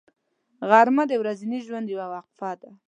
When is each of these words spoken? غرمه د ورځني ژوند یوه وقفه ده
غرمه 0.69 1.03
د 1.09 1.13
ورځني 1.21 1.59
ژوند 1.67 1.87
یوه 1.93 2.05
وقفه 2.13 2.51
ده 2.61 2.71